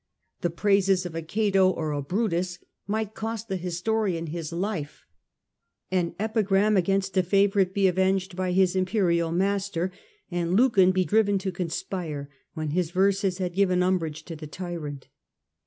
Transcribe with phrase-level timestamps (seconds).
[0.41, 2.57] The praises of a Cato or a Brutus
[2.87, 5.05] might cost the historian his life,
[5.91, 9.91] an epigram against a favourite be avenged by his imperial master,
[10.31, 15.07] and Lucan be driven to conspire when his verses had given umbrage to the tyrant.